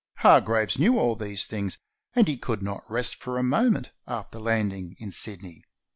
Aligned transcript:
Hargraves 0.17 0.79
knew 0.79 0.97
all 0.97 1.15
these 1.15 1.45
things, 1.45 1.77
and 2.15 2.27
he 2.27 2.35
could 2.35 2.63
not 2.63 2.89
rest 2.89 3.17
for 3.17 3.37
a 3.37 3.43
moment 3.43 3.91
after 4.07 4.39
landing 4.39 4.95
in 4.97 5.11
Sydney. 5.11 5.63